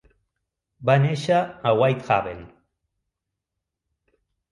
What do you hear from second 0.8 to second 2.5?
Va néixer a Whitehaven.